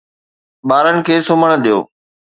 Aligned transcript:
ٻارن 0.67 0.95
کي 1.05 1.15
سمهڻ 1.27 1.49
ڏيو 1.63 1.79